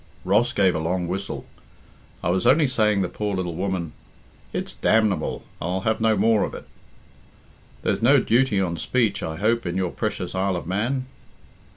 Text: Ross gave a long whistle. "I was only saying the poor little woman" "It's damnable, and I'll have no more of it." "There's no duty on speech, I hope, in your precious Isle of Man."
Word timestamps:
Ross 0.25 0.51
gave 0.51 0.73
a 0.73 0.79
long 0.79 1.07
whistle. 1.07 1.45
"I 2.23 2.29
was 2.29 2.47
only 2.47 2.67
saying 2.67 3.03
the 3.03 3.07
poor 3.07 3.35
little 3.35 3.53
woman" 3.53 3.91
"It's 4.51 4.73
damnable, 4.73 5.43
and 5.61 5.69
I'll 5.69 5.81
have 5.81 6.01
no 6.01 6.17
more 6.17 6.43
of 6.43 6.55
it." 6.55 6.65
"There's 7.83 8.01
no 8.01 8.19
duty 8.19 8.59
on 8.59 8.77
speech, 8.77 9.21
I 9.21 9.35
hope, 9.35 9.63
in 9.67 9.77
your 9.77 9.91
precious 9.91 10.33
Isle 10.33 10.55
of 10.55 10.65
Man." 10.65 11.05